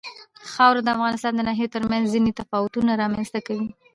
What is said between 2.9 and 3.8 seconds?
رامنځ ته کوي.